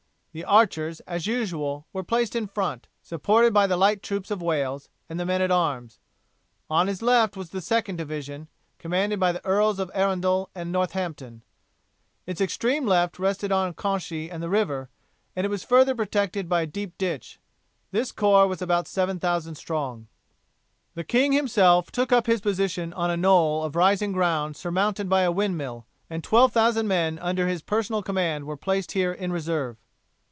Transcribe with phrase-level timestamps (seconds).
[0.33, 4.87] The archers, as usual, were placed in front, supported by the light troops of Wales
[5.09, 5.99] and the men at arms;
[6.69, 8.47] on his left was the second division,
[8.79, 11.41] commanded by the Earls of Arundel and Northampton;
[12.25, 14.89] its extreme left rested on Canchy and the river,
[15.35, 17.37] and it was further protected by a deep ditch;
[17.91, 20.07] this corps was about 7000 strong.
[20.95, 25.23] The king himself took up his position on a knoll of rising ground surmounted by
[25.23, 29.75] a windmill, and 12,000 men under his personal command were placed here in reserve.